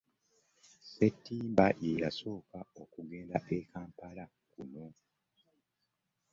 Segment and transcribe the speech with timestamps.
[0.63, 4.85] Ssettimba ye yasooka okugenda e Kampala kuno.